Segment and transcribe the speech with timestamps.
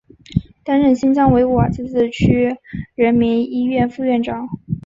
[0.63, 2.57] 担任新疆维吾尔自治区
[2.95, 4.49] 人民医院副院长。